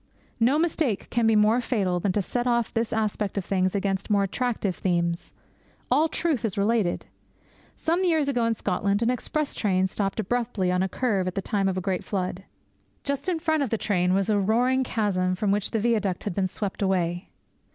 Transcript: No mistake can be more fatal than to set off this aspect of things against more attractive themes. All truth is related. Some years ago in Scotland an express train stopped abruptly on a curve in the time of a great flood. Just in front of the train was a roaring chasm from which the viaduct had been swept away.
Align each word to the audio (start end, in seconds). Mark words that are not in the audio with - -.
No 0.39 0.57
mistake 0.57 1.11
can 1.11 1.27
be 1.27 1.35
more 1.35 1.61
fatal 1.61 1.99
than 1.99 2.11
to 2.13 2.23
set 2.23 2.47
off 2.47 2.73
this 2.73 2.91
aspect 2.91 3.37
of 3.37 3.45
things 3.45 3.75
against 3.75 4.09
more 4.09 4.23
attractive 4.23 4.75
themes. 4.75 5.31
All 5.91 6.07
truth 6.09 6.43
is 6.43 6.57
related. 6.57 7.05
Some 7.75 8.03
years 8.03 8.27
ago 8.27 8.43
in 8.45 8.55
Scotland 8.55 9.03
an 9.03 9.11
express 9.11 9.53
train 9.53 9.85
stopped 9.85 10.19
abruptly 10.19 10.71
on 10.71 10.81
a 10.81 10.89
curve 10.89 11.27
in 11.27 11.33
the 11.35 11.41
time 11.43 11.69
of 11.69 11.77
a 11.77 11.81
great 11.81 12.03
flood. 12.03 12.45
Just 13.03 13.29
in 13.29 13.37
front 13.37 13.61
of 13.61 13.69
the 13.69 13.77
train 13.77 14.15
was 14.15 14.27
a 14.27 14.39
roaring 14.39 14.83
chasm 14.83 15.35
from 15.35 15.51
which 15.51 15.69
the 15.69 15.77
viaduct 15.77 16.23
had 16.23 16.33
been 16.33 16.47
swept 16.47 16.81
away. 16.81 17.29